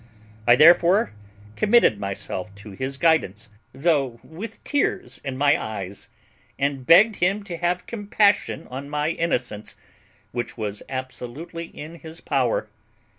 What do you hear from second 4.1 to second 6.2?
with tears in my eyes,